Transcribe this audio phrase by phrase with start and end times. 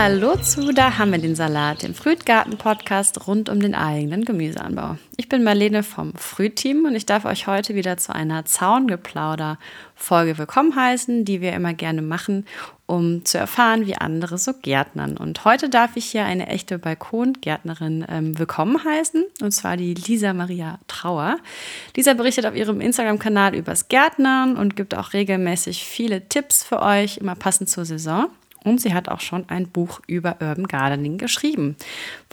[0.00, 4.96] Hallo zu Da haben wir den Salat, dem Frühtgarten-Podcast rund um den eigenen Gemüseanbau.
[5.16, 10.76] Ich bin Marlene vom Frühteam und ich darf euch heute wieder zu einer Zaungeplauder-Folge willkommen
[10.76, 12.46] heißen, die wir immer gerne machen,
[12.86, 15.16] um zu erfahren, wie andere so gärtnern.
[15.16, 20.32] Und heute darf ich hier eine echte Balkongärtnerin ähm, willkommen heißen, und zwar die Lisa
[20.32, 21.38] Maria Trauer.
[21.96, 27.16] Lisa berichtet auf ihrem Instagram-Kanal übers Gärtnern und gibt auch regelmäßig viele Tipps für euch,
[27.16, 28.30] immer passend zur Saison.
[28.68, 31.76] Und sie hat auch schon ein Buch über Urban Gardening geschrieben,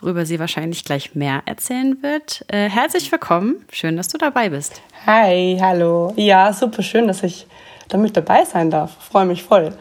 [0.01, 2.43] worüber sie wahrscheinlich gleich mehr erzählen wird.
[2.49, 3.63] Äh, herzlich willkommen.
[3.71, 4.81] Schön, dass du dabei bist.
[5.05, 6.13] Hi, hallo.
[6.17, 7.47] Ja, super schön, dass ich
[7.87, 8.91] damit dabei sein darf.
[8.99, 9.77] Freue mich voll.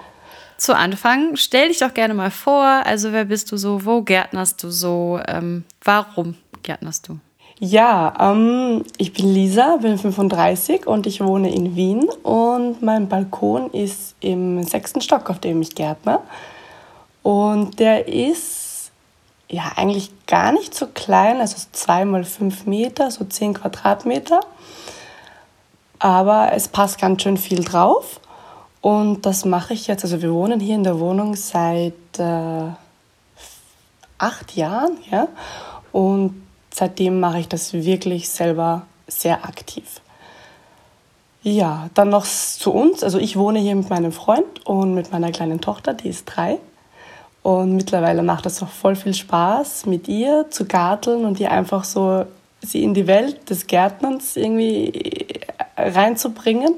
[0.57, 2.65] Zu Anfang, stell dich doch gerne mal vor.
[2.65, 3.85] Also, wer bist du so?
[3.85, 5.19] Wo gärtnerst du so?
[5.27, 7.19] Ähm, warum gärtnerst du?
[7.61, 13.71] Ja, ähm, ich bin Lisa, bin 35 und ich wohne in Wien und mein Balkon
[13.71, 16.21] ist im sechsten Stock, auf dem ich gärtner.
[17.23, 18.91] Und der ist
[19.49, 24.41] ja eigentlich gar nicht so klein, also zwei mal fünf Meter, so zehn Quadratmeter.
[26.01, 28.21] Aber es passt ganz schön viel drauf.
[28.81, 30.05] Und das mache ich jetzt.
[30.05, 32.69] Also wir wohnen hier in der Wohnung seit äh,
[34.19, 35.29] acht Jahren, ja.
[35.93, 36.44] Und
[36.75, 40.01] seitdem mache ich das wirklich selber sehr aktiv.
[41.43, 43.05] Ja, dann noch zu uns.
[43.05, 46.59] Also ich wohne hier mit meinem Freund und mit meiner kleinen Tochter, die ist drei.
[47.43, 51.85] Und mittlerweile macht es auch voll viel Spaß, mit ihr zu garteln und ihr einfach
[51.85, 52.25] so
[52.61, 55.39] sie in die Welt des Gärtnerns irgendwie
[55.77, 56.75] reinzubringen.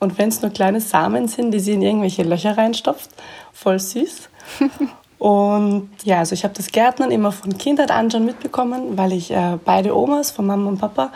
[0.00, 3.10] Und wenn es nur kleine Samen sind, die sie in irgendwelche Löcher reinstopft,
[3.52, 4.30] voll süß.
[5.18, 9.32] Und ja, also ich habe das Gärtnern immer von Kindheit an schon mitbekommen, weil ich
[9.32, 11.10] äh, beide Omas von Mama und Papa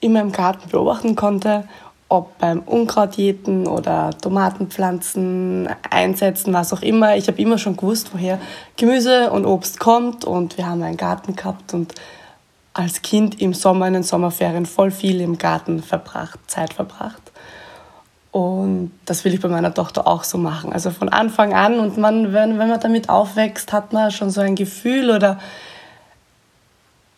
[0.00, 1.64] immer im Garten beobachten konnte,
[2.08, 7.16] ob beim Unkrautjäten oder Tomatenpflanzen einsetzen, was auch immer.
[7.16, 8.38] Ich habe immer schon gewusst, woher
[8.76, 11.94] Gemüse und Obst kommt und wir haben einen Garten gehabt und
[12.72, 17.32] als Kind im Sommer in den Sommerferien voll viel im Garten verbracht, Zeit verbracht.
[18.38, 20.72] Und das will ich bei meiner Tochter auch so machen.
[20.72, 24.40] Also von Anfang an und man, wenn, wenn man damit aufwächst, hat man schon so
[24.40, 25.40] ein Gefühl oder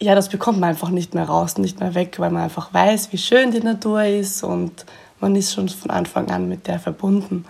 [0.01, 3.13] ja, das bekommt man einfach nicht mehr raus, nicht mehr weg, weil man einfach weiß,
[3.13, 4.87] wie schön die Natur ist und
[5.21, 7.45] man ist schon von Anfang an mit der verbunden.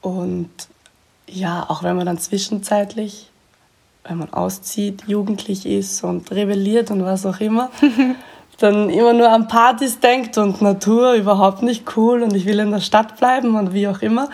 [0.00, 0.50] Und
[1.28, 3.30] ja, auch wenn man dann zwischenzeitlich,
[4.02, 7.70] wenn man auszieht, jugendlich ist und rebelliert und was auch immer,
[8.60, 12.70] dann immer nur an Partys denkt und Natur überhaupt nicht cool und ich will in
[12.70, 14.28] der Stadt bleiben und wie auch immer.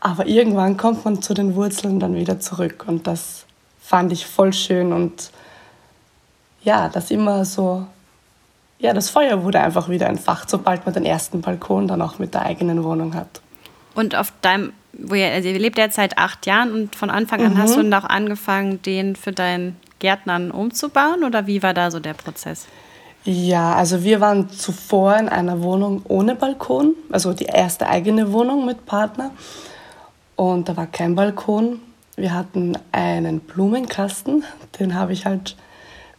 [0.00, 3.44] Aber irgendwann kommt man zu den Wurzeln dann wieder zurück und das
[3.82, 5.30] fand ich voll schön und
[6.62, 7.86] ja, das immer so,
[8.78, 12.32] ja, das Feuer wurde einfach wieder entfacht, sobald man den ersten Balkon dann auch mit
[12.32, 13.42] der eigenen Wohnung hat.
[13.94, 17.44] Und auf deinem, wo ihr, also ihr lebt jetzt seit acht Jahren und von Anfang
[17.44, 17.58] an mhm.
[17.58, 22.00] hast du dann auch angefangen, den für deinen Gärtnern umzubauen oder wie war da so
[22.00, 22.66] der Prozess?
[23.24, 28.64] Ja, also wir waren zuvor in einer Wohnung ohne Balkon, also die erste eigene Wohnung
[28.64, 29.30] mit Partner.
[30.36, 31.80] Und da war kein Balkon.
[32.16, 34.44] Wir hatten einen Blumenkasten,
[34.78, 35.56] den habe ich halt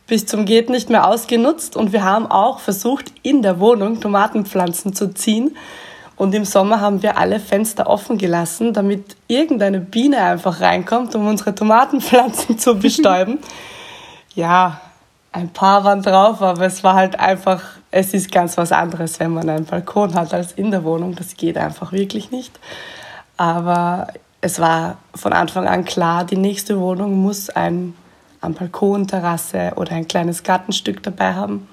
[0.06, 1.76] bis zum Geht nicht mehr ausgenutzt.
[1.76, 5.56] Und wir haben auch versucht, in der Wohnung Tomatenpflanzen zu ziehen.
[6.18, 11.26] Und im Sommer haben wir alle Fenster offen gelassen, damit irgendeine Biene einfach reinkommt, um
[11.26, 13.40] unsere Tomatenpflanzen zu bestäuben.
[14.36, 14.82] ja,
[15.31, 19.34] ein paar waren drauf, aber es war halt einfach, es ist ganz was anderes, wenn
[19.34, 21.16] man einen Balkon hat als in der Wohnung.
[21.16, 22.59] Das geht einfach wirklich nicht.
[23.38, 24.08] Aber
[24.41, 27.96] es war von Anfang an klar, die nächste Wohnung muss ein,
[28.41, 31.68] ein Balkon, Terrasse oder ein kleines Gartenstück dabei haben.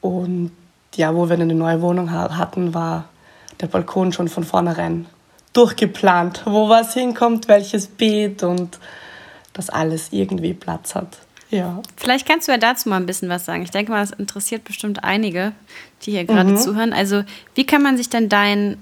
[0.00, 0.52] Und
[0.94, 3.06] ja, wo wir eine neue Wohnung hatten, war
[3.60, 5.06] der Balkon schon von vornherein
[5.52, 8.78] durchgeplant, wo was hinkommt, welches Beet und
[9.52, 11.18] dass alles irgendwie Platz hat.
[11.50, 11.80] Ja.
[11.96, 13.62] Vielleicht kannst du ja dazu mal ein bisschen was sagen.
[13.62, 15.52] Ich denke mal, das interessiert bestimmt einige,
[16.02, 16.56] die hier gerade mhm.
[16.56, 16.92] zuhören.
[16.92, 17.22] Also,
[17.54, 18.78] wie kann man sich denn deinen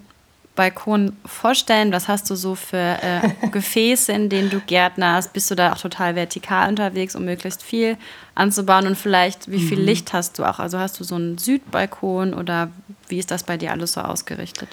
[0.57, 1.93] Balkon vorstellen?
[1.93, 5.33] Was hast du so für äh, Gefäße, in denen du gärtnerst?
[5.33, 7.99] Bist du da auch total vertikal unterwegs, um möglichst viel
[8.35, 8.87] anzubauen?
[8.87, 9.85] Und vielleicht, wie viel mhm.
[9.85, 10.59] Licht hast du auch?
[10.59, 12.71] Also, hast du so einen Südbalkon oder
[13.09, 14.69] wie ist das bei dir alles so ausgerichtet?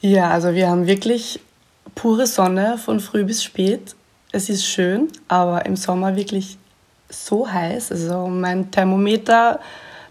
[0.00, 1.40] Ja, also wir haben wirklich
[1.94, 3.94] pure Sonne von früh bis spät.
[4.32, 6.56] Es ist schön, aber im Sommer wirklich
[7.10, 7.92] so heiß.
[7.92, 9.60] Also mein Thermometer,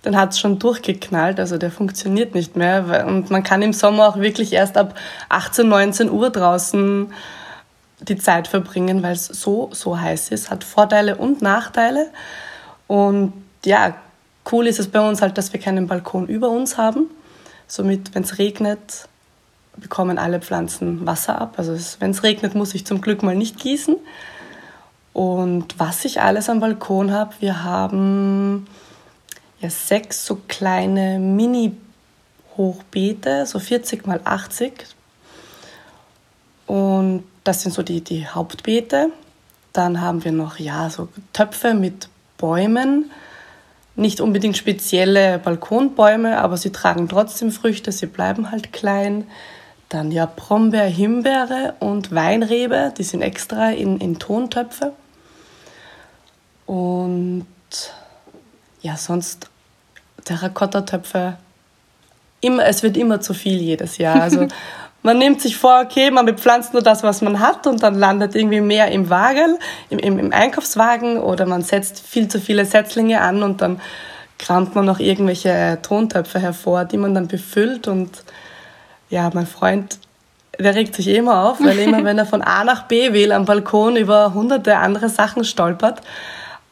[0.01, 3.05] dann hat es schon durchgeknallt, also der funktioniert nicht mehr.
[3.07, 4.95] Und man kann im Sommer auch wirklich erst ab
[5.29, 7.11] 18, 19 Uhr draußen
[8.01, 10.49] die Zeit verbringen, weil es so, so heiß ist.
[10.49, 12.09] Hat Vorteile und Nachteile.
[12.87, 13.33] Und
[13.65, 13.95] ja,
[14.51, 17.09] cool ist es bei uns halt, dass wir keinen Balkon über uns haben.
[17.67, 19.07] Somit, wenn es regnet,
[19.75, 21.55] bekommen alle Pflanzen Wasser ab.
[21.57, 23.97] Also wenn es regnet, muss ich zum Glück mal nicht gießen.
[25.19, 28.65] Und was ich alles am Balkon habe, wir haben
[29.59, 34.85] ja sechs so kleine Mini-Hochbeete, so 40 mal 80.
[36.67, 39.09] Und das sind so die, die Hauptbeete.
[39.73, 42.07] Dann haben wir noch ja so Töpfe mit
[42.37, 43.11] Bäumen.
[43.97, 49.27] Nicht unbedingt spezielle Balkonbäume, aber sie tragen trotzdem Früchte, sie bleiben halt klein.
[49.89, 54.93] Dann ja Brombeer, Himbeere und Weinrebe, die sind extra in, in Tontöpfe.
[56.69, 57.47] Und
[58.81, 59.49] ja, sonst
[60.23, 61.37] Terrakotta-Töpfe.
[62.41, 64.21] Immer, es wird immer zu viel jedes Jahr.
[64.21, 64.47] Also
[65.01, 68.35] man nimmt sich vor, okay, man bepflanzt nur das, was man hat und dann landet
[68.35, 69.57] irgendwie mehr im Wagen,
[69.89, 73.81] im, im, im Einkaufswagen oder man setzt viel zu viele Setzlinge an und dann
[74.37, 78.23] kramt man noch irgendwelche Tontöpfe hervor, die man dann befüllt und
[79.09, 79.97] ja, mein Freund,
[80.59, 83.45] der regt sich immer auf, weil immer, wenn er von A nach B will, am
[83.45, 86.03] Balkon über hunderte andere Sachen stolpert.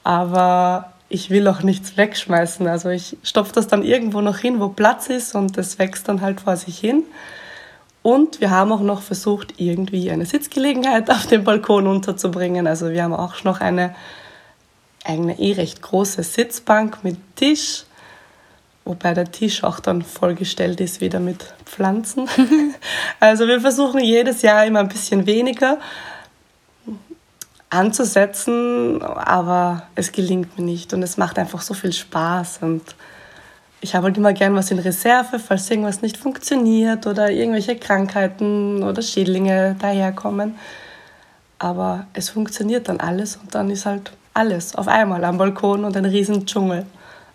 [0.07, 2.65] Aber ich will auch nichts wegschmeißen.
[2.65, 6.21] Also ich stopfe das dann irgendwo noch hin, wo Platz ist und es wächst dann
[6.21, 7.04] halt vor sich hin.
[8.04, 12.68] Und wir haben auch noch versucht, irgendwie eine Sitzgelegenheit auf dem Balkon unterzubringen.
[12.68, 13.94] Also wir haben auch noch eine,
[15.04, 17.83] eine eh recht große Sitzbank mit Tisch
[18.86, 22.30] wobei der Tisch auch dann vollgestellt ist wieder mit Pflanzen.
[23.19, 25.77] also wir versuchen jedes Jahr immer ein bisschen weniger
[27.69, 32.83] anzusetzen, aber es gelingt mir nicht und es macht einfach so viel Spaß und
[33.79, 38.81] ich habe halt immer gern was in Reserve, falls irgendwas nicht funktioniert oder irgendwelche Krankheiten
[38.81, 40.55] oder Schädlinge daherkommen.
[41.59, 45.95] Aber es funktioniert dann alles und dann ist halt alles auf einmal am Balkon und
[45.95, 46.87] ein riesen Dschungel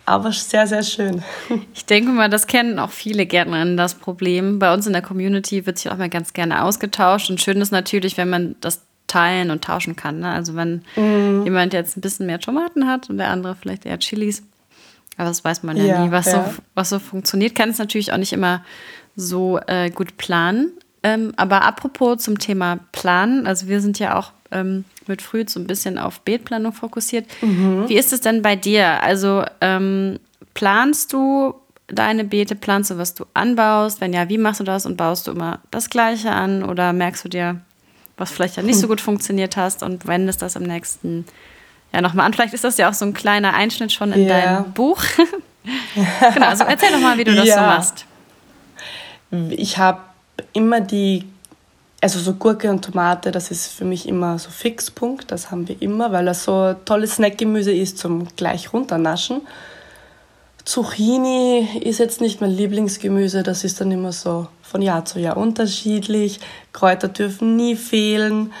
[0.05, 1.23] aber sehr, sehr schön.
[1.73, 4.59] Ich denke mal, das kennen auch viele Gärtnerinnen, das Problem.
[4.59, 7.29] Bei uns in der Community wird sich auch mal ganz gerne ausgetauscht.
[7.29, 10.19] Und schön ist natürlich, wenn man das teilen und tauschen kann.
[10.19, 10.29] Ne?
[10.31, 11.43] Also wenn mm.
[11.43, 14.43] jemand jetzt ein bisschen mehr Tomaten hat und der andere vielleicht eher Chilis.
[15.17, 16.45] Aber das weiß man ja, ja nie, was, ja.
[16.45, 17.55] So, was so funktioniert.
[17.55, 18.63] Kann es natürlich auch nicht immer
[19.15, 20.71] so äh, gut planen.
[21.03, 25.59] Ähm, aber apropos zum Thema Planen, also wir sind ja auch ähm, mit Früh so
[25.59, 27.25] ein bisschen auf Beetplanung fokussiert.
[27.41, 27.85] Mhm.
[27.87, 29.03] Wie ist es denn bei dir?
[29.03, 30.19] Also ähm,
[30.53, 31.55] planst du
[31.87, 34.01] deine Beete, planst du, was du anbaust?
[34.01, 37.25] Wenn ja, wie machst du das und baust du immer das Gleiche an oder merkst
[37.25, 37.61] du dir,
[38.17, 41.25] was vielleicht ja nicht so gut funktioniert hast und wendest das im nächsten
[41.91, 42.33] Jahr nochmal an?
[42.33, 44.57] Vielleicht ist das ja auch so ein kleiner Einschnitt schon in yeah.
[44.57, 45.01] deinem Buch.
[46.33, 47.55] genau, also erzähl doch mal, wie du das ja.
[47.55, 48.05] so machst.
[49.51, 49.99] Ich habe
[50.53, 51.25] immer die
[52.03, 55.81] also so Gurke und Tomate, das ist für mich immer so Fixpunkt, das haben wir
[55.81, 59.41] immer, weil das so tolles Snackgemüse ist zum gleich runternaschen.
[60.65, 65.37] Zucchini ist jetzt nicht mein Lieblingsgemüse, das ist dann immer so von Jahr zu Jahr
[65.37, 66.39] unterschiedlich.
[66.73, 68.51] Kräuter dürfen nie fehlen.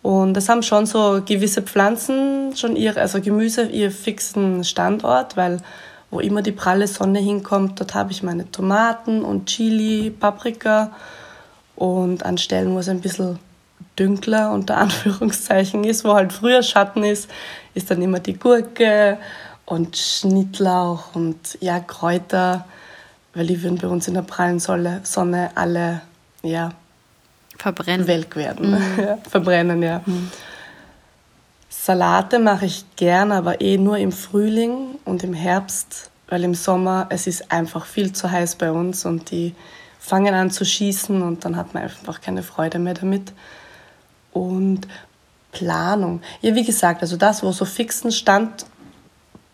[0.00, 5.58] Und es haben schon so gewisse Pflanzen, schon ihre, also Gemüse, ihr fixen Standort, weil
[6.10, 10.90] wo immer die pralle Sonne hinkommt, dort habe ich meine Tomaten und Chili, Paprika
[11.76, 13.38] und an Stellen, wo es ein bisschen
[13.98, 17.30] dünkler unter Anführungszeichen ist, wo halt früher Schatten ist,
[17.74, 19.18] ist dann immer die Gurke
[19.66, 22.64] und Schnittlauch und ja, Kräuter,
[23.34, 26.02] weil die würden bei uns in der prallen Sonne alle
[26.42, 26.70] ja,
[27.58, 28.06] verbrennen.
[28.06, 28.72] welk werden.
[28.72, 28.78] Mhm.
[29.28, 30.02] verbrennen, ja.
[30.04, 30.30] Mhm.
[31.68, 37.06] Salate mache ich gern, aber eh nur im Frühling und im Herbst, weil im Sommer
[37.10, 39.54] es ist einfach viel zu heiß bei uns und die
[39.98, 43.32] fangen an zu schießen und dann hat man einfach keine Freude mehr damit.
[44.32, 44.86] Und
[45.52, 46.22] Planung.
[46.40, 48.66] Ja, wie gesagt, also das, wo so fixen Stand,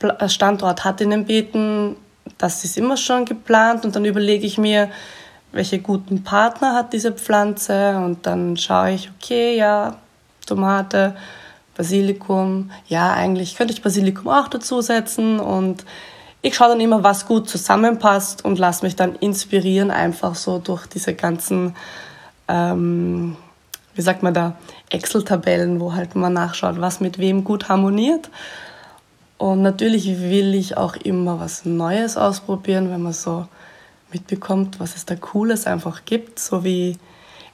[0.01, 1.97] äh, Standort hat in den Beeten,
[2.39, 4.91] das ist immer schon geplant und dann überlege ich mir,
[5.53, 9.97] welche guten Partner hat diese Pflanze und dann schaue ich, okay, ja,
[10.47, 11.17] Tomate,
[11.77, 15.85] Basilikum, ja, eigentlich könnte ich Basilikum auch dazusetzen und
[16.43, 20.87] ich schaue dann immer, was gut zusammenpasst und lasse mich dann inspirieren, einfach so durch
[20.87, 21.75] diese ganzen,
[22.49, 23.37] ähm,
[23.95, 24.57] wie sagt man da,
[24.91, 28.31] Excel-Tabellen, wo halt man nachschaut, was mit wem gut harmoniert.
[29.39, 33.47] Und natürlich will ich auch immer was Neues ausprobieren, wenn man so
[34.13, 36.97] mitbekommt, was es da Cooles einfach gibt, so wie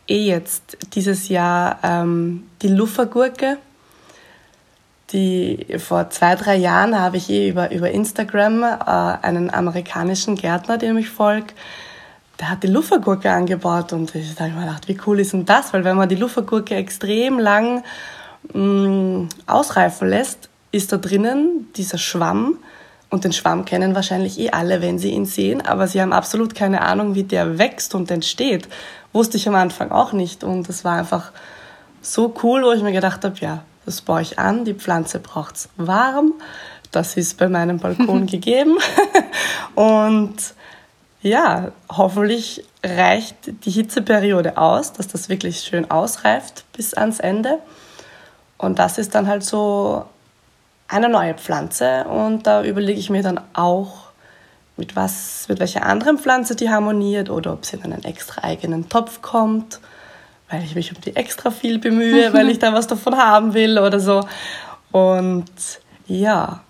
[0.09, 3.59] eh jetzt dieses Jahr ähm, die Luffergurke.
[5.13, 8.67] Die vor zwei, drei Jahren habe ich eh über, über Instagram äh,
[9.23, 11.49] einen amerikanischen Gärtner, dem ich folge,
[12.41, 13.93] der hat die Luffergurke angebaut.
[13.93, 15.73] Und ich habe mir gedacht, wie cool ist denn das?
[15.73, 17.83] Weil wenn man die Luffergurke extrem lang
[18.55, 22.59] mh, mm, ausreifen lässt, ist da drinnen dieser Schwamm
[23.11, 26.55] und den Schwamm kennen wahrscheinlich eh alle, wenn sie ihn sehen, aber sie haben absolut
[26.55, 28.69] keine Ahnung, wie der wächst und entsteht.
[29.13, 31.31] Wusste ich am Anfang auch nicht und es war einfach
[32.01, 34.65] so cool, wo ich mir gedacht habe, ja, Das baue ich an.
[34.65, 36.35] Die Pflanze braucht es warm.
[36.91, 38.77] Das ist bei meinem Balkon gegeben.
[39.75, 40.37] Und
[41.23, 47.59] ja, hoffentlich reicht die Hitzeperiode aus, dass das wirklich schön ausreift bis ans Ende.
[48.59, 50.05] Und das ist dann halt so
[50.93, 52.05] eine neue Pflanze.
[52.05, 54.13] Und da überlege ich mir dann auch,
[54.77, 58.89] mit was, mit welcher anderen Pflanze die harmoniert oder ob sie in einen extra eigenen
[58.89, 59.81] Topf kommt,
[60.51, 63.79] weil ich mich um die extra viel bemühe, weil ich da was davon haben will
[63.79, 64.27] oder so.
[64.91, 65.51] Und
[66.07, 66.61] ja,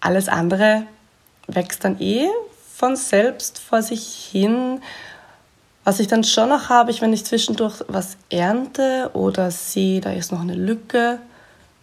[0.00, 0.84] alles andere
[1.46, 2.28] wächst dann eh
[2.76, 4.80] von selbst vor sich hin.
[5.84, 10.12] Was ich dann schon noch habe, ich, wenn ich zwischendurch was ernte oder sehe, da
[10.12, 11.18] ist noch eine Lücke,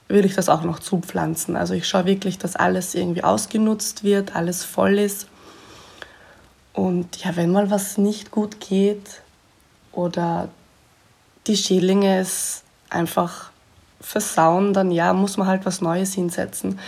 [0.07, 1.55] würde ich das auch noch zupflanzen.
[1.55, 5.27] Also ich schaue wirklich, dass alles irgendwie ausgenutzt wird, alles voll ist.
[6.73, 9.21] Und ja, wenn mal was nicht gut geht
[9.91, 10.49] oder
[11.47, 13.51] die Schädlinge es einfach
[13.99, 16.79] versauen, dann ja, muss man halt was Neues hinsetzen.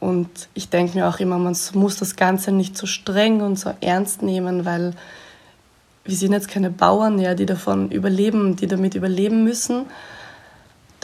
[0.00, 3.72] Und ich denke mir auch immer, man muss das Ganze nicht so streng und so
[3.80, 4.94] ernst nehmen, weil
[6.04, 9.86] wir sind jetzt keine Bauern, ja, die davon überleben, die damit überleben müssen,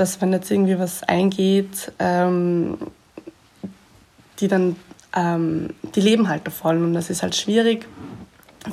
[0.00, 2.78] dass wenn jetzt irgendwie was eingeht, ähm,
[4.38, 4.76] die dann,
[5.14, 7.86] ähm, die leben halt davon und das ist halt schwierig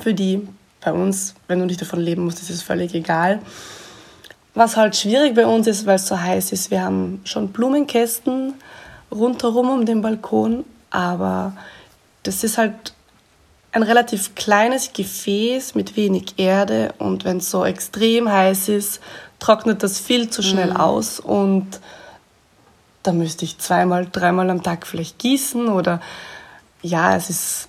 [0.00, 0.48] für die.
[0.80, 3.40] Bei uns, wenn du nicht davon leben musst, ist es völlig egal.
[4.54, 8.54] Was halt schwierig bei uns ist, weil es so heiß ist, wir haben schon Blumenkästen,
[9.10, 11.52] rundherum um den Balkon, aber
[12.22, 12.94] das ist halt
[13.72, 19.00] ein relativ kleines Gefäß mit wenig Erde und wenn es so extrem heiß ist,
[19.38, 20.76] trocknet das viel zu schnell mhm.
[20.76, 21.80] aus und
[23.02, 26.00] da müsste ich zweimal, dreimal am Tag vielleicht gießen oder
[26.82, 27.68] ja, es ist,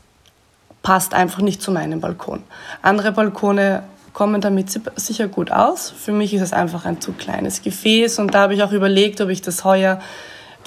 [0.82, 2.44] passt einfach nicht zu meinem Balkon.
[2.82, 5.92] Andere Balkone kommen damit sicher gut aus.
[5.92, 9.22] Für mich ist es einfach ein zu kleines Gefäß und da habe ich auch überlegt,
[9.22, 10.00] ob ich das heuer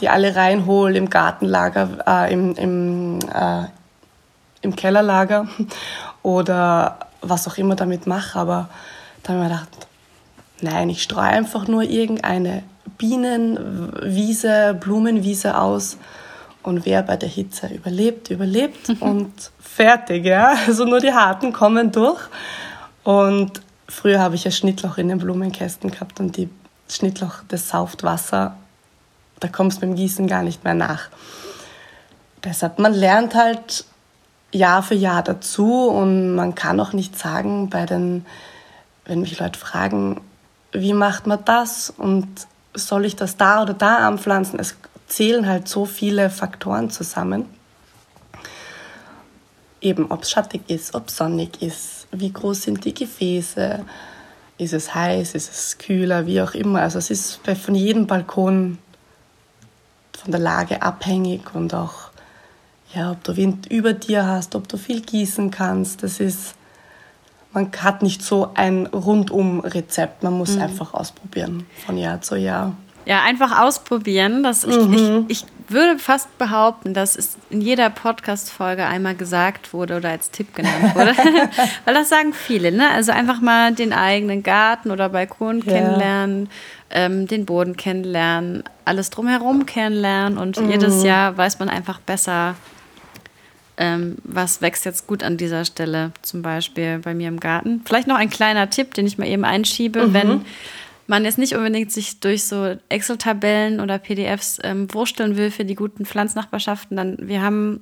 [0.02, 3.66] die alle reinhole im Gartenlager, äh, im, im, äh,
[4.62, 5.46] im Kellerlager
[6.22, 8.38] oder was auch immer damit mache.
[8.38, 8.68] Aber
[9.22, 9.86] da habe ich mir gedacht,
[10.60, 12.62] nein, ich streue einfach nur irgendeine
[12.98, 15.98] Bienenwiese, Blumenwiese aus
[16.62, 20.24] und wer bei der Hitze überlebt, überlebt und fertig.
[20.24, 20.54] Ja?
[20.66, 22.20] Also nur die Harten kommen durch.
[23.04, 26.48] Und früher habe ich ein Schnittloch in den Blumenkästen gehabt und die
[26.88, 28.56] Schnittloch, das sauft Wasser
[29.42, 31.08] da kommst du beim Gießen gar nicht mehr nach.
[32.44, 33.84] Deshalb, man lernt halt
[34.52, 38.26] Jahr für Jahr dazu und man kann auch nicht sagen, bei den,
[39.04, 40.20] wenn mich Leute fragen,
[40.72, 42.28] wie macht man das und
[42.74, 44.58] soll ich das da oder da anpflanzen?
[44.58, 47.46] Es zählen halt so viele Faktoren zusammen.
[49.80, 53.84] Eben, ob es schattig ist, ob es sonnig ist, wie groß sind die Gefäße,
[54.58, 56.82] ist es heiß, ist es kühler, wie auch immer.
[56.82, 58.78] Also es ist von jedem Balkon
[60.22, 62.11] von der Lage abhängig und auch,
[62.94, 66.02] ja, ob du Wind über dir hast, ob du viel gießen kannst.
[66.02, 66.54] Das ist,
[67.52, 70.22] man hat nicht so ein Rundum-Rezept.
[70.22, 70.62] Man muss mhm.
[70.62, 72.74] einfach ausprobieren von Jahr zu Jahr.
[73.04, 74.42] Ja, einfach ausprobieren.
[74.42, 75.26] Das, mhm.
[75.28, 80.10] ich, ich, ich würde fast behaupten, dass es in jeder Podcast-Folge einmal gesagt wurde oder
[80.10, 81.14] als Tipp genannt wurde.
[81.84, 82.90] Weil das sagen viele, ne?
[82.90, 85.72] Also einfach mal den eigenen Garten oder Balkon ja.
[85.72, 86.48] kennenlernen,
[86.90, 90.70] ähm, den Boden kennenlernen, alles drumherum kennenlernen und mhm.
[90.70, 92.54] jedes Jahr weiß man einfach besser,
[93.76, 97.82] ähm, was wächst jetzt gut an dieser Stelle, zum Beispiel bei mir im Garten.
[97.84, 100.14] Vielleicht noch ein kleiner Tipp, den ich mal eben einschiebe, mhm.
[100.14, 100.44] wenn
[101.06, 105.74] man jetzt nicht unbedingt sich durch so Excel-Tabellen oder PDFs ähm, wursteln will für die
[105.74, 107.80] guten Pflanznachbarschaften, dann wir haben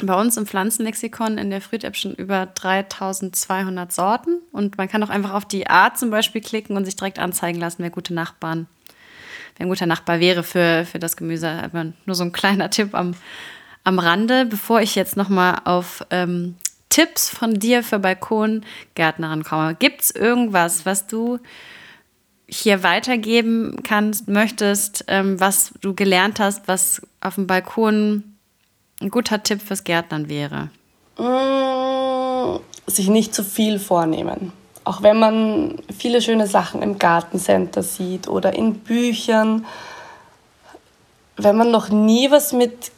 [0.00, 5.10] bei uns im Pflanzenlexikon in der Fruit-App schon über 3200 Sorten und man kann auch
[5.10, 8.66] einfach auf die Art zum Beispiel klicken und sich direkt anzeigen lassen, wer gute Nachbarn,
[9.56, 11.48] wer ein guter Nachbar wäre für, für das Gemüse.
[11.48, 13.14] Aber nur so ein kleiner Tipp am,
[13.84, 16.56] am Rande, bevor ich jetzt nochmal auf ähm,
[16.88, 19.74] Tipps von dir für Balkongärtnerin komme.
[19.74, 21.38] Gibt es irgendwas, was du
[22.46, 28.36] hier weitergeben kannst, möchtest, ähm, was du gelernt hast, was auf dem Balkon
[29.00, 30.68] ein guter Tipp fürs Gärtnern wäre?
[31.16, 34.52] Mm, sich nicht zu viel vornehmen.
[34.84, 39.64] Auch wenn man viele schöne Sachen im Gartencenter sieht oder in Büchern,
[41.36, 42.92] wenn man noch nie was mit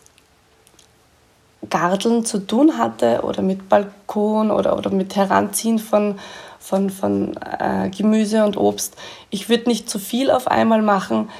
[1.70, 6.18] Garteln zu tun hatte oder mit Balkon oder, oder mit Heranziehen von,
[6.58, 8.96] von, von äh, Gemüse und Obst,
[9.30, 11.30] ich würde nicht zu viel auf einmal machen,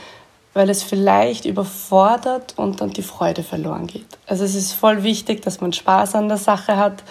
[0.52, 4.06] weil es vielleicht überfordert und dann die Freude verloren geht.
[4.26, 7.02] Also es ist voll wichtig, dass man Spaß an der Sache hat.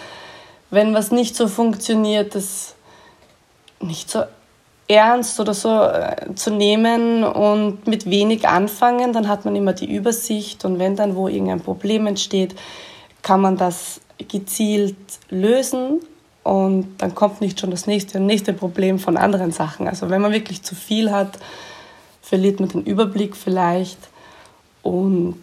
[0.70, 2.74] Wenn was nicht so funktioniert, das
[3.80, 4.22] nicht so
[4.88, 9.90] ernst oder so äh, zu nehmen und mit wenig anfangen, dann hat man immer die
[9.90, 12.54] Übersicht und wenn dann wo irgendein Problem entsteht,
[13.24, 14.96] kann man das gezielt
[15.30, 16.00] lösen
[16.44, 19.88] und dann kommt nicht schon das nächste nächste Problem von anderen Sachen.
[19.88, 21.38] Also wenn man wirklich zu viel hat,
[22.22, 23.98] verliert man den Überblick vielleicht
[24.82, 25.42] und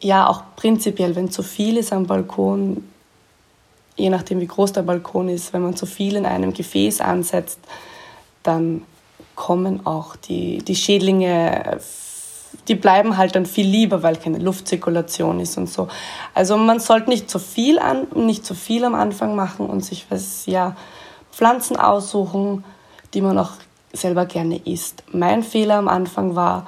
[0.00, 2.84] ja, auch prinzipiell, wenn zu viel ist am Balkon,
[3.96, 7.60] je nachdem wie groß der Balkon ist, wenn man zu viel in einem Gefäß ansetzt,
[8.42, 8.82] dann
[9.34, 11.78] kommen auch die, die Schädlinge,
[12.68, 15.88] die bleiben halt dann viel lieber, weil keine Luftzirkulation ist und so.
[16.34, 20.06] Also man sollte nicht zu viel an, nicht zu viel am Anfang machen und sich
[20.10, 20.76] was, ja,
[21.32, 22.64] Pflanzen aussuchen,
[23.14, 23.52] die man auch
[23.92, 25.04] selber gerne isst.
[25.12, 26.66] Mein Fehler am Anfang war,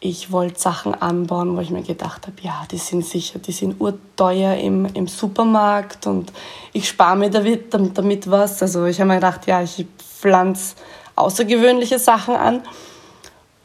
[0.00, 3.80] ich wollte Sachen anbauen, wo ich mir gedacht habe, ja, die sind sicher, die sind
[3.80, 6.32] urteuer im, im Supermarkt und
[6.72, 8.62] ich spare mir damit, damit was.
[8.62, 9.86] Also ich habe mir gedacht, ja, ich
[10.20, 10.76] pflanze
[11.16, 12.62] außergewöhnliche Sachen an.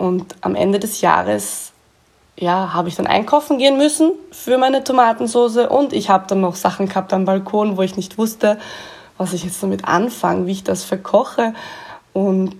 [0.03, 1.71] Und am Ende des Jahres
[2.37, 6.55] ja, habe ich dann einkaufen gehen müssen für meine Tomatensauce und ich habe dann noch
[6.55, 8.59] Sachen gehabt am Balkon, wo ich nicht wusste,
[9.17, 11.53] was ich jetzt damit anfange, wie ich das verkoche.
[12.11, 12.57] Und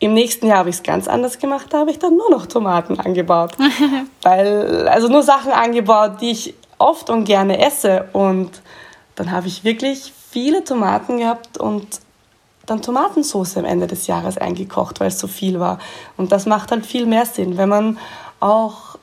[0.00, 2.46] im nächsten Jahr habe ich es ganz anders gemacht, da habe ich dann nur noch
[2.46, 3.52] Tomaten angebaut.
[4.22, 8.08] Weil, also nur Sachen angebaut, die ich oft und gerne esse.
[8.12, 8.60] Und
[9.14, 12.00] dann habe ich wirklich viele Tomaten gehabt und
[12.66, 15.78] dann Tomatensauce am Ende des Jahres eingekocht, weil es so viel war.
[16.16, 17.98] Und das macht halt viel mehr Sinn, wenn man
[18.40, 18.98] auch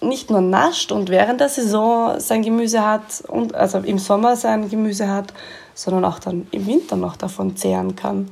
[0.00, 4.68] nicht nur nascht und während der Saison sein Gemüse hat und also im Sommer sein
[4.68, 5.32] Gemüse hat,
[5.74, 8.30] sondern auch dann im Winter noch davon zehren kann.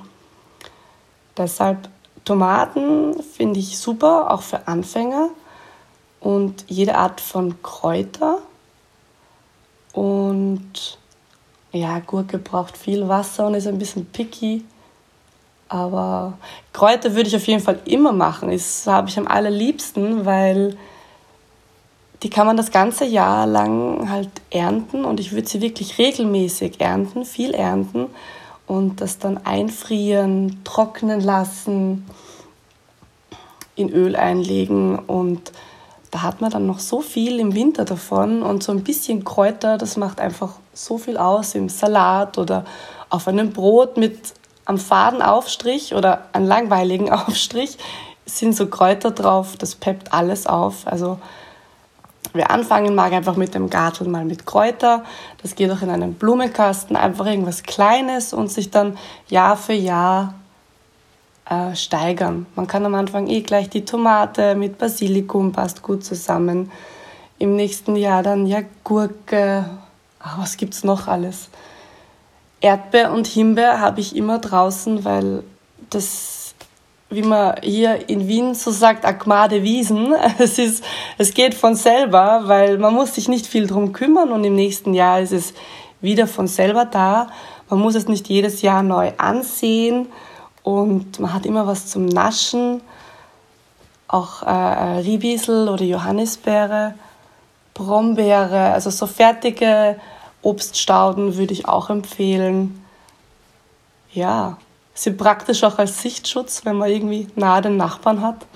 [1.36, 1.88] Deshalb
[2.24, 5.30] Tomaten finde ich super, auch für Anfänger
[6.20, 8.38] und jede Art von Kräuter.
[9.92, 10.98] Und
[11.76, 14.64] ja, Gurke braucht viel Wasser und ist ein bisschen picky.
[15.68, 16.34] Aber
[16.72, 18.50] Kräuter würde ich auf jeden Fall immer machen.
[18.50, 20.76] Das habe ich am allerliebsten, weil
[22.22, 26.80] die kann man das ganze Jahr lang halt ernten und ich würde sie wirklich regelmäßig
[26.80, 28.06] ernten, viel ernten
[28.66, 32.06] und das dann einfrieren, trocknen lassen,
[33.74, 35.52] in Öl einlegen und
[36.10, 39.76] da hat man dann noch so viel im Winter davon und so ein bisschen Kräuter,
[39.76, 42.64] das macht einfach so viel aus im Salat oder
[43.08, 44.34] auf einem Brot mit
[44.64, 47.78] am faden Aufstrich oder einem langweiligen Aufstrich
[48.26, 50.86] sind so Kräuter drauf, das peppt alles auf.
[50.86, 51.18] Also
[52.32, 55.04] wer anfangen mag, einfach mit dem Gartel mal mit Kräuter.
[55.42, 60.34] Das geht auch in einem Blumenkasten, einfach irgendwas Kleines und sich dann Jahr für Jahr
[61.48, 62.46] äh, steigern.
[62.56, 66.72] Man kann am Anfang eh gleich die Tomate mit Basilikum, passt gut zusammen.
[67.38, 69.66] Im nächsten Jahr dann ja Gurke,
[70.26, 71.48] ach, was gibt's noch alles?
[72.60, 75.44] Erdbeer und Himbeer habe ich immer draußen, weil
[75.90, 76.54] das
[77.08, 80.12] wie man hier in Wien so sagt, Akmade Wiesen.
[80.38, 80.82] Es, ist,
[81.18, 84.92] es geht von selber, weil man muss sich nicht viel drum kümmern und im nächsten
[84.92, 85.54] Jahr ist es
[86.00, 87.28] wieder von selber da.
[87.70, 90.08] Man muss es nicht jedes Jahr neu ansehen
[90.64, 92.80] und man hat immer was zum Naschen.
[94.08, 96.94] Auch äh, äh Riebisel oder Johannisbeere,
[97.74, 99.96] Brombeere, also so fertige
[100.46, 102.84] Obststauden würde ich auch empfehlen.
[104.12, 104.58] Ja,
[104.94, 108.46] sind praktisch auch als Sichtschutz, wenn man irgendwie nahe den Nachbarn hat.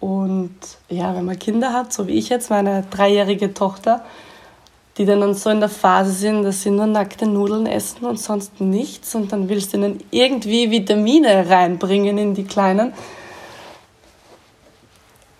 [0.00, 0.56] Und
[0.88, 4.04] ja, wenn man Kinder hat, so wie ich jetzt, meine dreijährige Tochter,
[4.96, 8.60] die dann so in der Phase sind, dass sie nur nackte Nudeln essen und sonst
[8.60, 9.14] nichts.
[9.14, 12.94] Und dann willst du ihnen irgendwie Vitamine reinbringen in die Kleinen.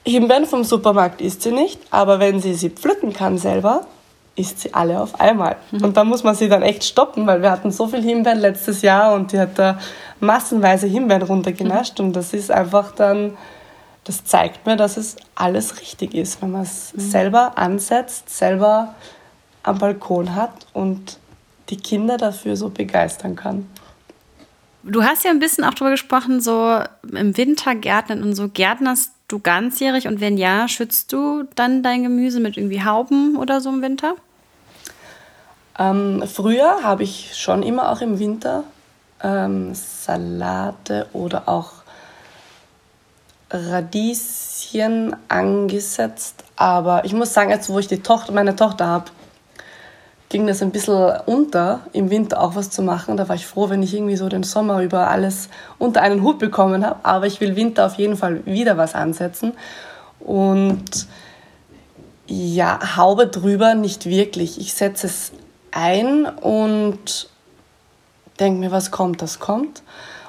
[0.04, 3.86] Himbeeren vom Supermarkt isst sie nicht, aber wenn sie sie pflücken kann selber,
[4.36, 5.56] isst sie alle auf einmal.
[5.72, 5.84] Mhm.
[5.84, 8.82] Und da muss man sie dann echt stoppen, weil wir hatten so viel Himbeeren letztes
[8.82, 9.78] Jahr und die hat da
[10.20, 11.98] massenweise Himbeeren runtergenascht.
[11.98, 12.06] Mhm.
[12.06, 13.36] Und das ist einfach dann,
[14.04, 17.00] das zeigt mir, dass es alles richtig ist, wenn man es mhm.
[17.00, 18.94] selber ansetzt, selber
[19.62, 21.18] am Balkon hat und
[21.70, 23.66] die Kinder dafür so begeistern kann.
[24.84, 26.78] Du hast ja ein bisschen auch darüber gesprochen, so
[27.10, 28.48] im Winter Gärtnern und so.
[28.48, 33.60] Gärtnerst du ganzjährig und wenn ja, schützt du dann dein Gemüse mit irgendwie Hauben oder
[33.60, 34.14] so im Winter?
[35.78, 38.64] Ähm, früher habe ich schon immer auch im Winter
[39.22, 41.72] ähm, Salate oder auch
[43.50, 46.44] Radieschen angesetzt.
[46.56, 49.10] Aber ich muss sagen, jetzt wo ich die Tochter, meine Tochter habe,
[50.28, 53.16] ging das ein bisschen unter, im Winter auch was zu machen.
[53.16, 56.38] Da war ich froh, wenn ich irgendwie so den Sommer über alles unter einen Hut
[56.38, 57.00] bekommen habe.
[57.04, 59.52] Aber ich will Winter auf jeden Fall wieder was ansetzen.
[60.18, 61.06] Und
[62.26, 64.58] ja, Haube drüber nicht wirklich.
[64.58, 65.32] Ich setze es
[65.76, 67.28] ein und
[68.40, 69.82] denke mir, was kommt, das kommt.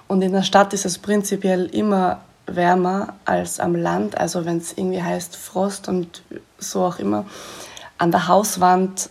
[0.07, 4.17] Und in der Stadt ist es prinzipiell immer wärmer als am Land.
[4.17, 6.21] Also wenn es irgendwie heißt Frost und
[6.57, 7.25] so auch immer.
[7.97, 9.09] An der Hauswand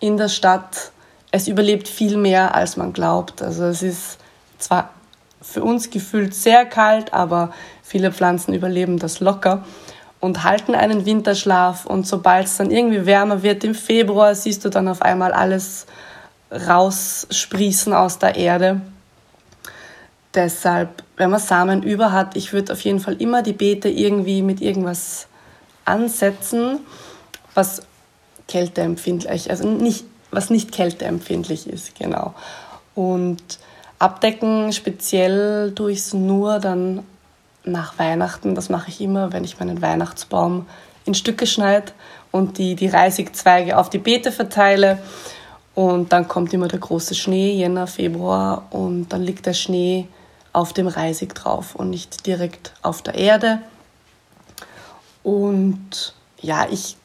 [0.00, 0.92] in der Stadt,
[1.30, 3.42] es überlebt viel mehr, als man glaubt.
[3.42, 4.18] Also es ist
[4.58, 4.90] zwar
[5.40, 9.64] für uns gefühlt sehr kalt, aber viele Pflanzen überleben das locker
[10.24, 11.84] und halten einen Winterschlaf.
[11.84, 15.86] Und sobald es dann irgendwie wärmer wird im Februar, siehst du dann auf einmal alles
[16.50, 18.80] raussprießen aus der Erde.
[20.32, 24.40] Deshalb, wenn man Samen über hat, ich würde auf jeden Fall immer die Beete irgendwie
[24.40, 25.26] mit irgendwas
[25.84, 26.80] ansetzen,
[27.52, 27.82] was
[28.48, 32.34] kälteempfindlich, also nicht, was nicht kälteempfindlich ist, genau.
[32.94, 33.42] Und
[33.98, 37.04] abdecken speziell tue ich es nur dann
[37.64, 38.54] nach Weihnachten.
[38.54, 40.66] Das mache ich immer, wenn ich meinen Weihnachtsbaum
[41.04, 41.92] in Stücke schneide
[42.30, 44.98] und die, die Reisigzweige auf die Beete verteile.
[45.74, 50.06] Und dann kommt immer der große Schnee, Jänner, Februar, und dann liegt der Schnee
[50.52, 53.58] auf dem Reisig drauf und nicht direkt auf der Erde.
[55.24, 56.96] Und ja, ich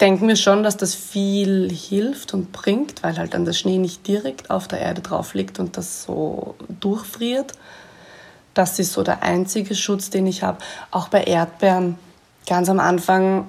[0.00, 4.06] denke mir schon, dass das viel hilft und bringt, weil halt dann der Schnee nicht
[4.06, 7.52] direkt auf der Erde drauf liegt und das so durchfriert.
[8.56, 10.56] Das ist so der einzige Schutz, den ich habe.
[10.90, 11.98] Auch bei Erdbeeren.
[12.48, 13.46] Ganz am Anfang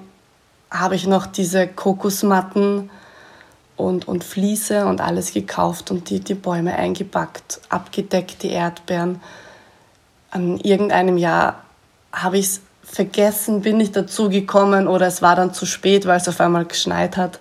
[0.70, 2.90] habe ich noch diese Kokosmatten
[3.78, 9.22] und, und Fliese und alles gekauft und die, die Bäume eingepackt, abgedeckt, die Erdbeeren.
[10.30, 11.62] An irgendeinem Jahr
[12.12, 16.18] habe ich es vergessen, bin ich dazu gekommen oder es war dann zu spät, weil
[16.18, 17.40] es auf einmal geschneit hat.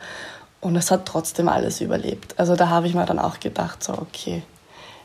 [0.61, 2.33] Und es hat trotzdem alles überlebt.
[2.39, 4.43] Also da habe ich mir dann auch gedacht, so okay,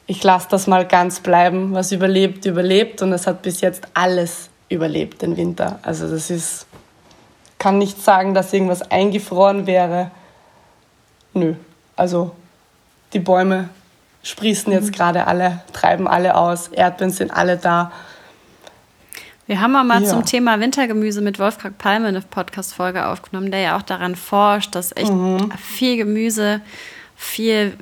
[0.07, 1.73] ich lasse das mal ganz bleiben.
[1.73, 3.03] Was überlebt, überlebt.
[3.03, 5.79] Und es hat bis jetzt alles überlebt, den Winter.
[5.83, 6.67] Also das ist,
[7.59, 10.11] kann nicht sagen, dass irgendwas eingefroren wäre.
[11.35, 11.55] Nö.
[11.97, 12.33] Also
[13.13, 13.69] die Bäume
[14.23, 14.93] sprießen jetzt mhm.
[14.93, 17.93] gerade alle, treiben alle aus, Erdbeeren sind alle da.
[19.47, 20.09] Wir haben auch mal ja.
[20.09, 24.97] zum Thema Wintergemüse mit Wolfgang Palme eine Podcast-Folge aufgenommen, der ja auch daran forscht, dass
[24.97, 25.51] echt mhm.
[25.59, 26.61] viel Gemüse
[27.17, 27.77] viel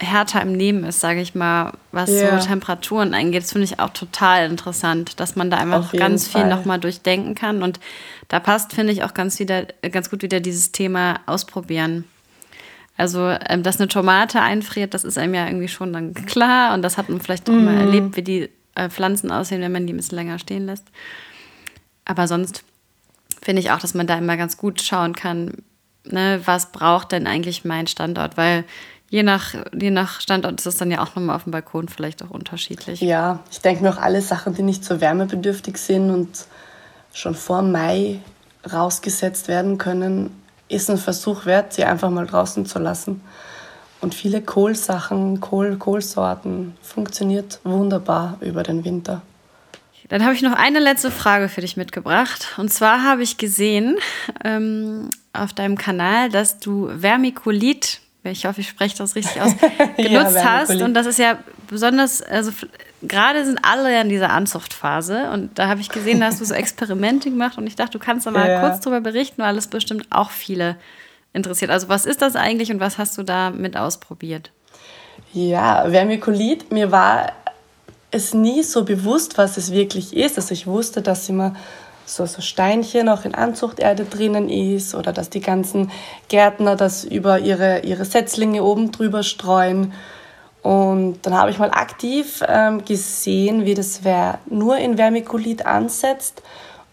[0.00, 2.38] härter im Nehmen ist, sage ich mal, was ja.
[2.38, 3.42] so Temperaturen angeht.
[3.42, 6.42] Das finde ich auch total interessant, dass man da einfach ganz Fall.
[6.42, 7.62] viel nochmal durchdenken kann.
[7.62, 7.80] Und
[8.28, 12.04] da passt, finde ich, auch ganz, wieder, ganz gut wieder dieses Thema ausprobieren.
[12.96, 16.74] Also, ähm, dass eine Tomate einfriert, das ist einem ja irgendwie schon dann klar.
[16.74, 17.64] Und das hat man vielleicht auch mm.
[17.64, 17.80] mal mhm.
[17.80, 20.86] erlebt, wie die äh, Pflanzen aussehen, wenn man die ein bisschen länger stehen lässt.
[22.04, 22.64] Aber sonst
[23.40, 25.52] finde ich auch, dass man da immer ganz gut schauen kann,
[26.04, 28.36] ne, was braucht denn eigentlich mein Standort?
[28.36, 28.64] Weil
[29.10, 32.22] je nach, je nach Standort ist es dann ja auch nochmal auf dem Balkon vielleicht
[32.22, 33.00] auch unterschiedlich.
[33.00, 36.28] Ja, ich denke mir auch alle Sachen, die nicht so wärmebedürftig sind und
[37.12, 38.20] schon vor Mai
[38.70, 40.30] rausgesetzt werden können,
[40.68, 43.22] ist ein Versuch wert, sie einfach mal draußen zu lassen.
[44.00, 49.22] Und viele Kohlsachen, Kohl, Kohlsorten funktioniert wunderbar über den Winter.
[50.08, 52.54] Dann habe ich noch eine letzte Frage für dich mitgebracht.
[52.56, 53.98] Und zwar habe ich gesehen
[54.44, 59.52] ähm, auf deinem Kanal, dass du Vermiculit ich hoffe, ich spreche das richtig aus,
[59.96, 60.80] genutzt ja, hast.
[60.80, 61.38] Und das ist ja
[61.68, 62.50] besonders, also
[63.02, 65.30] gerade sind alle ja in dieser Anzuchtphase.
[65.30, 68.04] Und da habe ich gesehen, da hast du so Experimente gemacht und ich dachte, du
[68.04, 68.60] kannst da mal ja.
[68.60, 70.76] kurz drüber berichten, weil es bestimmt auch viele
[71.32, 71.70] interessiert.
[71.70, 74.50] Also was ist das eigentlich und was hast du da mit ausprobiert?
[75.32, 77.32] Ja, Vermiculit, mir war
[78.10, 80.38] es nie so bewusst, was es wirklich ist.
[80.38, 81.54] Also ich wusste, dass immer
[82.08, 85.90] so, so Steinchen auch in Anzuchterde drinnen ist oder dass die ganzen
[86.28, 89.92] Gärtner das über ihre, ihre Setzlinge oben drüber streuen.
[90.62, 96.42] Und dann habe ich mal aktiv ähm, gesehen, wie das wer nur in Vermiculit ansetzt.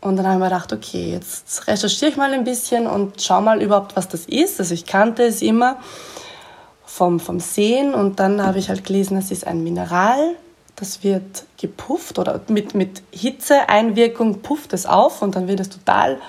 [0.02, 3.42] Und dann habe ich mir gedacht, okay, jetzt recherchiere ich mal ein bisschen und schau
[3.42, 4.60] mal überhaupt, was das ist.
[4.60, 5.78] Also ich kannte es immer
[6.86, 10.36] vom, vom Sehen und dann habe ich halt gelesen, es ist ein Mineral,
[10.76, 16.20] das wird gepufft oder mit, mit Hitzeeinwirkung pufft es auf und dann wird es total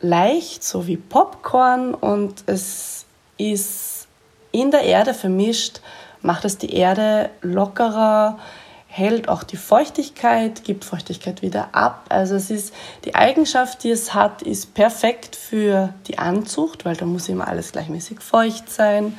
[0.00, 3.06] leicht, so wie Popcorn und es
[3.38, 4.06] ist
[4.52, 5.80] in der Erde vermischt,
[6.20, 8.38] macht es die Erde lockerer,
[8.86, 12.04] hält auch die Feuchtigkeit, gibt Feuchtigkeit wieder ab.
[12.10, 12.72] Also es ist
[13.04, 17.72] die Eigenschaft, die es hat, ist perfekt für die Anzucht, weil da muss immer alles
[17.72, 19.18] gleichmäßig feucht sein,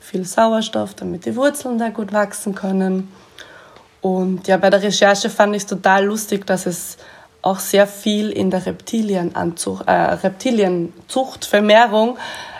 [0.00, 3.10] viel Sauerstoff, damit die Wurzeln da gut wachsen können.
[4.04, 6.98] Und ja, bei der Recherche fand ich es total lustig, dass es
[7.40, 12.18] auch sehr viel in der Reptilienanzucht, äh, Reptilienzucht, Vermehrung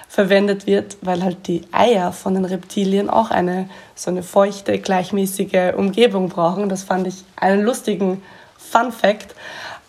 [0.08, 5.74] verwendet wird, weil halt die Eier von den Reptilien auch eine so eine feuchte, gleichmäßige
[5.76, 6.70] Umgebung brauchen.
[6.70, 8.22] Das fand ich einen lustigen
[8.56, 9.34] Fun Fact.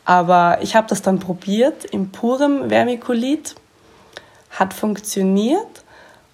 [0.04, 3.56] Aber ich habe das dann probiert im purem Vermiculit,
[4.50, 5.86] hat funktioniert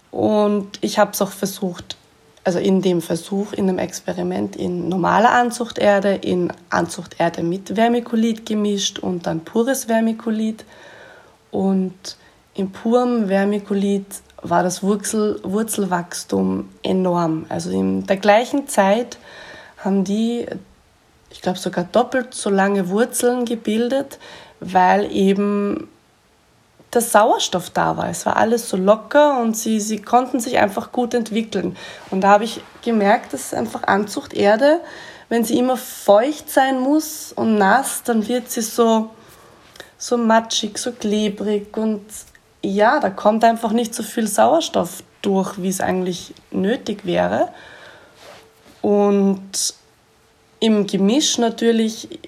[0.10, 1.96] und ich habe es auch versucht
[2.44, 9.00] also in dem Versuch, in dem Experiment in normaler Anzuchterde, in Anzuchterde mit Vermiculit gemischt
[9.00, 10.66] und dann pures Vermiculit.
[11.52, 11.94] Und
[12.56, 14.06] im purem Vermiculit
[14.42, 17.46] war das Wurzel, Wurzelwachstum enorm.
[17.50, 19.20] Also in der gleichen Zeit
[19.78, 20.48] haben die,
[21.30, 24.18] ich glaube, sogar doppelt so lange Wurzeln gebildet,
[24.60, 25.88] weil eben
[26.94, 28.10] der Sauerstoff da war.
[28.10, 31.78] Es war alles so locker und sie, sie konnten sich einfach gut entwickeln.
[32.10, 34.82] Und da habe ich gemerkt, dass einfach Anzuchterde,
[35.30, 39.12] wenn sie immer feucht sein muss und nass, dann wird sie so,
[39.98, 42.02] so matschig, so klebrig und
[42.64, 47.50] ja, da kommt einfach nicht so viel Sauerstoff durch, wie es eigentlich nötig wäre.
[48.82, 49.74] Und
[50.60, 52.20] im Gemisch natürlich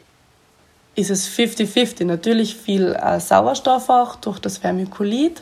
[0.96, 2.06] ist es 50-50.
[2.06, 5.42] Natürlich viel äh, Sauerstoff auch durch das Vermiculit.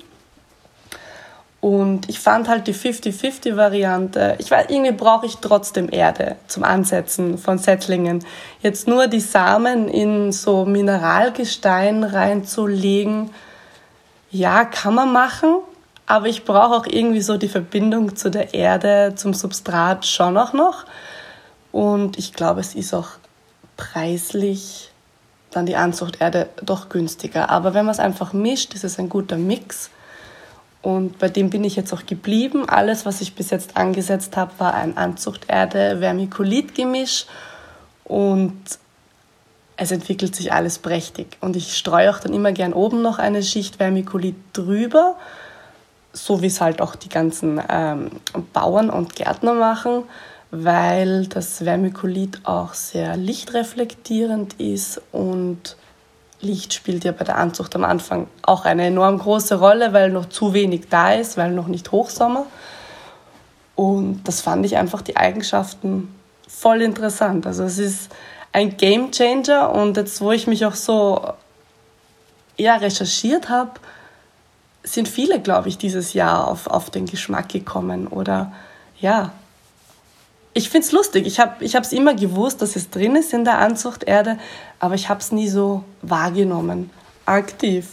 [1.61, 7.37] Und ich fand halt die 50-50-Variante, ich weiß, irgendwie brauche ich trotzdem Erde zum Ansetzen
[7.37, 8.25] von Settlingen.
[8.63, 13.29] Jetzt nur die Samen in so Mineralgestein reinzulegen,
[14.31, 15.57] ja, kann man machen,
[16.07, 20.53] aber ich brauche auch irgendwie so die Verbindung zu der Erde, zum Substrat schon auch
[20.53, 20.85] noch.
[21.71, 23.09] Und ich glaube, es ist auch
[23.77, 24.90] preislich
[25.51, 27.49] dann die Anzuchterde doch günstiger.
[27.49, 29.89] Aber wenn man es einfach mischt, ist es ein guter Mix.
[30.81, 32.67] Und bei dem bin ich jetzt auch geblieben.
[32.67, 37.27] Alles, was ich bis jetzt angesetzt habe, war ein Anzuchterde-Vermiculit-Gemisch.
[38.03, 38.57] Und
[39.77, 41.37] es entwickelt sich alles prächtig.
[41.41, 45.15] Und ich streue auch dann immer gern oben noch eine Schicht Vermiculit drüber,
[46.13, 48.09] so wie es halt auch die ganzen ähm,
[48.53, 50.03] Bauern und Gärtner machen
[50.51, 55.77] weil das Vermiculit auch sehr lichtreflektierend ist und
[56.41, 60.27] Licht spielt ja bei der Anzucht am Anfang auch eine enorm große Rolle, weil noch
[60.27, 62.45] zu wenig da ist, weil noch nicht Hochsommer.
[63.75, 66.13] Und das fand ich einfach die Eigenschaften
[66.47, 67.47] voll interessant.
[67.47, 68.11] Also es ist
[68.51, 71.33] ein Game Changer und jetzt, wo ich mich auch so
[72.57, 73.71] ja, recherchiert habe,
[74.83, 78.51] sind viele, glaube ich, dieses Jahr auf, auf den Geschmack gekommen oder
[78.99, 79.31] ja,
[80.53, 81.25] ich finde es lustig.
[81.25, 84.37] Ich habe es immer gewusst, dass es drin ist in der Anzuchterde,
[84.79, 86.89] aber ich habe es nie so wahrgenommen,
[87.25, 87.87] aktiv.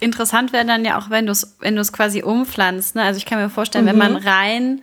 [0.00, 2.94] Interessant wäre dann ja auch, wenn du es wenn quasi umpflanzt.
[2.94, 3.02] Ne?
[3.02, 3.90] Also ich kann mir vorstellen, mhm.
[3.90, 4.28] wenn man mhm.
[4.28, 4.82] rein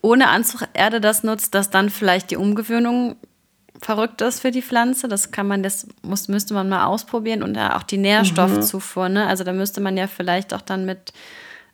[0.00, 3.16] ohne Anzuchterde das nutzt, dass dann vielleicht die Umgewöhnung
[3.80, 5.08] verrückt ist für die Pflanze.
[5.08, 9.08] Das kann man, das muss, müsste man mal ausprobieren und auch die Nährstoffzufuhr.
[9.08, 9.14] Mhm.
[9.14, 9.26] Ne?
[9.26, 11.12] Also da müsste man ja vielleicht auch dann mit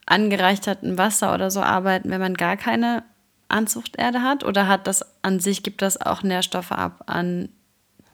[0.07, 3.05] angereichertem Wasser oder so arbeiten, wenn man gar keine
[3.51, 4.45] Anzuchterde hat?
[4.45, 7.49] Oder hat das an sich, gibt das auch Nährstoffe ab an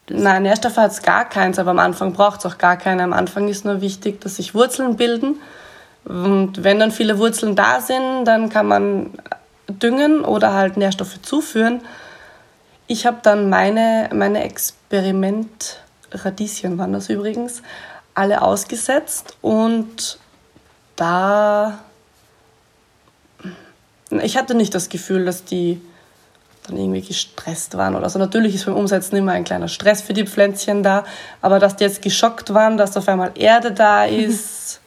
[0.08, 3.02] Nein, Nährstoffe hat es gar keins, aber am Anfang braucht es auch gar keine.
[3.02, 5.40] Am Anfang ist nur wichtig, dass sich Wurzeln bilden.
[6.04, 9.10] Und wenn dann viele Wurzeln da sind, dann kann man
[9.68, 11.80] düngen oder halt Nährstoffe zuführen.
[12.86, 17.62] Ich habe dann meine, meine Experiment-Radieschen waren das übrigens,
[18.14, 20.20] alle ausgesetzt und
[20.94, 21.80] da
[24.10, 25.80] ich hatte nicht das Gefühl, dass die
[26.66, 28.18] dann irgendwie gestresst waren oder so.
[28.18, 31.04] Natürlich ist beim Umsetzen immer ein kleiner Stress für die Pflänzchen da,
[31.40, 34.80] aber dass die jetzt geschockt waren, dass auf einmal Erde da ist,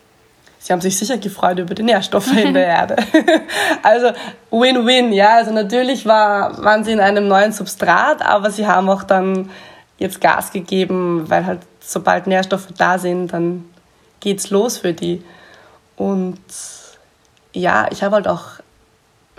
[0.60, 2.96] sie haben sich sicher gefreut über die Nährstoffe in der Erde.
[3.84, 4.12] also
[4.52, 5.36] Win-Win, ja.
[5.36, 9.50] Also natürlich war, waren sie in einem neuen Substrat, aber sie haben auch dann
[9.98, 13.66] jetzt Gas gegeben, weil halt sobald Nährstoffe da sind, dann
[14.20, 15.24] geht's los für die.
[15.96, 16.40] Und
[17.54, 18.60] ja, ich habe halt auch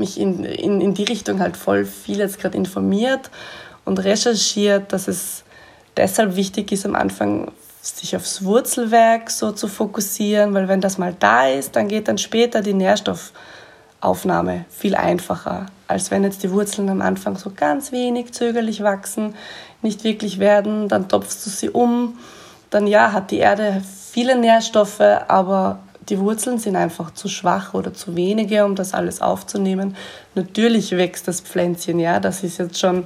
[0.01, 3.31] mich in, in, in die Richtung halt voll viel jetzt gerade informiert
[3.85, 5.45] und recherchiert, dass es
[5.97, 11.15] deshalb wichtig ist, am Anfang sich aufs Wurzelwerk so zu fokussieren, weil wenn das mal
[11.19, 16.91] da ist, dann geht dann später die Nährstoffaufnahme viel einfacher, als wenn jetzt die Wurzeln
[16.91, 19.35] am Anfang so ganz wenig zögerlich wachsen,
[19.83, 22.19] nicht wirklich werden, dann topfst du sie um,
[22.69, 23.83] dann ja, hat die Erde
[24.13, 25.79] viele Nährstoffe, aber
[26.11, 29.96] die Wurzeln sind einfach zu schwach oder zu wenige, um das alles aufzunehmen.
[30.35, 33.05] Natürlich wächst das Pflänzchen, ja, das ist jetzt schon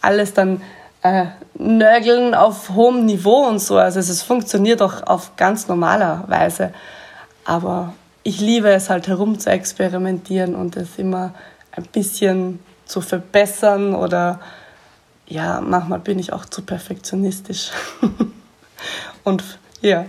[0.00, 0.60] alles dann
[1.02, 3.76] äh, Nörgeln auf hohem Niveau und so.
[3.76, 6.72] Also es funktioniert auch auf ganz normaler Weise.
[7.44, 11.34] Aber ich liebe es halt herum zu experimentieren und es immer
[11.72, 14.40] ein bisschen zu verbessern oder
[15.26, 17.70] ja, manchmal bin ich auch zu perfektionistisch.
[19.24, 19.42] und
[19.80, 20.04] ja,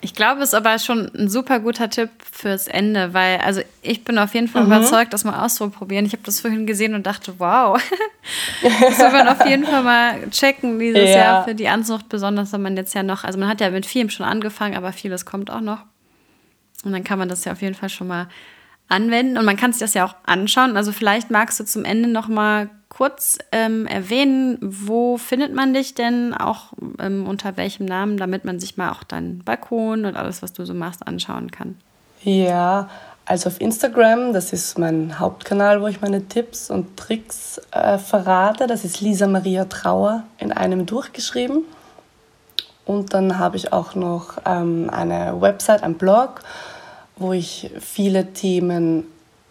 [0.00, 4.04] ich glaube, es ist aber schon ein super guter Tipp fürs Ende, weil also ich
[4.04, 4.72] bin auf jeden Fall mhm.
[4.72, 6.06] überzeugt, das mal auszuprobieren.
[6.06, 7.80] Ich habe das vorhin gesehen und dachte, wow,
[8.62, 11.16] das soll man auf jeden Fall mal checken dieses ja.
[11.16, 13.86] Jahr für die Anzucht, besonders wenn man jetzt ja noch, also man hat ja mit
[13.86, 15.80] vielem schon angefangen, aber vieles kommt auch noch.
[16.84, 18.28] Und dann kann man das ja auf jeden Fall schon mal
[18.88, 20.76] anwenden und man kann sich das ja auch anschauen.
[20.76, 25.94] Also vielleicht magst du zum Ende noch mal kurz ähm, erwähnen, wo findet man dich
[25.94, 30.42] denn auch ähm, unter welchem Namen, damit man sich mal auch deinen Balkon und alles,
[30.42, 31.76] was du so machst, anschauen kann.
[32.22, 32.88] Ja,
[33.26, 38.66] also auf Instagram, das ist mein Hauptkanal, wo ich meine Tipps und Tricks äh, verrate.
[38.66, 41.64] Das ist Lisa Maria Trauer in einem durchgeschrieben.
[42.86, 46.40] Und dann habe ich auch noch ähm, eine Website, einen Blog,
[47.18, 49.04] wo ich viele Themen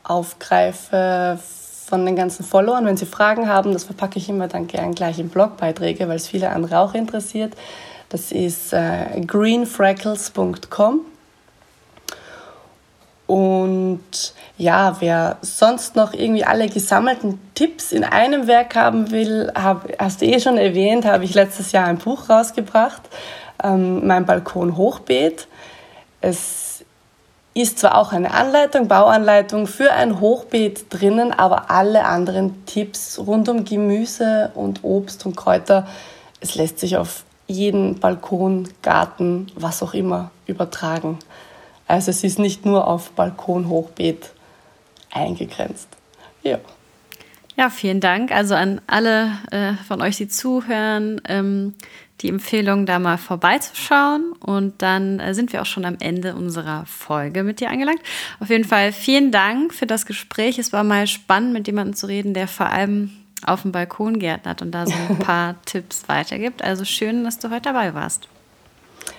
[0.03, 1.39] aufgreife
[1.88, 2.86] von den ganzen Followern.
[2.86, 6.27] Wenn sie Fragen haben, das verpacke ich immer dann gern gleich in Blogbeiträge, weil es
[6.27, 7.53] viele andere auch interessiert.
[8.10, 11.01] Das ist äh, greenfreckles.com.
[13.25, 19.89] Und ja, wer sonst noch irgendwie alle gesammelten Tipps in einem Werk haben will, hab,
[19.99, 23.01] hast du eh schon erwähnt, habe ich letztes Jahr ein Buch rausgebracht,
[23.62, 25.47] ähm, mein Balkon Hochbeet.
[26.21, 26.66] Es
[27.61, 33.49] ist zwar auch eine Anleitung, Bauanleitung für ein Hochbeet drinnen, aber alle anderen Tipps rund
[33.49, 35.87] um Gemüse und Obst und Kräuter,
[36.39, 41.17] es lässt sich auf jeden Balkon, Garten, was auch immer übertragen.
[41.87, 44.31] Also es ist nicht nur auf Balkonhochbeet
[45.11, 45.87] eingegrenzt.
[46.43, 46.59] Ja.
[47.55, 48.31] Ja, vielen Dank.
[48.31, 51.73] Also an alle äh, von euch, die zuhören, ähm,
[52.21, 54.34] die Empfehlung, da mal vorbeizuschauen.
[54.39, 58.01] Und dann äh, sind wir auch schon am Ende unserer Folge mit dir angelangt.
[58.39, 60.58] Auf jeden Fall vielen Dank für das Gespräch.
[60.58, 63.12] Es war mal spannend, mit jemandem zu reden, der vor allem
[63.45, 66.63] auf dem Balkon gärtnert und da so ein paar Tipps weitergibt.
[66.63, 68.27] Also schön, dass du heute dabei warst.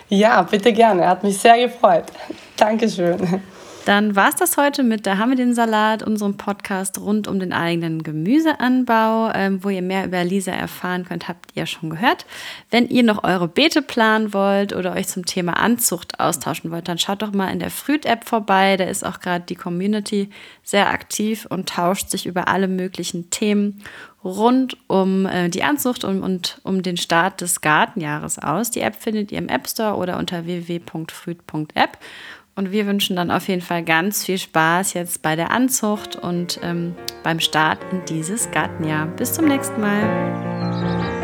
[0.09, 1.07] Ja, bitte gerne.
[1.07, 2.07] Hat mich sehr gefreut.
[2.57, 3.43] Dankeschön.
[3.89, 7.41] Dann war es das heute mit Da haben wir den Salat, unserem Podcast rund um
[7.41, 9.33] den eigenen Gemüseanbau.
[9.35, 12.27] Ähm, wo ihr mehr über Lisa erfahren könnt, habt ihr schon gehört.
[12.71, 16.99] Wenn ihr noch eure Beete planen wollt oder euch zum Thema Anzucht austauschen wollt, dann
[16.99, 18.77] schaut doch mal in der Früht-App vorbei.
[18.77, 20.29] Da ist auch gerade die Community
[20.63, 23.83] sehr aktiv und tauscht sich über alle möglichen Themen
[24.23, 28.71] rund um äh, die Anzucht und, und um den Start des Gartenjahres aus.
[28.71, 31.99] Die App findet ihr im App Store oder unter www.früd.app.
[32.59, 36.59] Und wir wünschen dann auf jeden Fall ganz viel Spaß jetzt bei der Anzucht und
[36.65, 39.07] ähm, beim Start in dieses Gartenjahr.
[39.07, 41.18] Bis zum nächsten Mal.